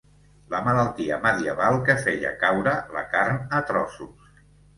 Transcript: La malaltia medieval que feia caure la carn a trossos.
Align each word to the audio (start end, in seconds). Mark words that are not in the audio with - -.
La 0.51 0.61
malaltia 0.67 1.19
medieval 1.25 1.77
que 1.89 1.97
feia 2.07 2.33
caure 2.45 2.75
la 2.97 3.05
carn 3.13 3.39
a 3.61 3.61
trossos. 3.71 4.35